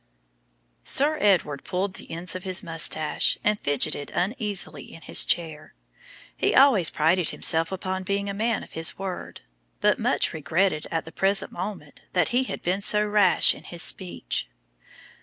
[0.83, 5.75] Sir Edward pulled the ends of his moustache and fidgeted uneasily in his chair.
[6.35, 9.41] He always prided himself upon being a man of his word,
[9.79, 13.83] but much regretted at the present moment that he had been so rash in his
[13.83, 14.49] speech.